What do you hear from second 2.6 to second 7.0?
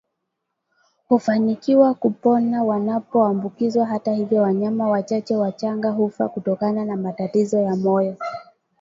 wanapoambukizwa Hata hivyo wanyama wachache wachanga hufa kutokana na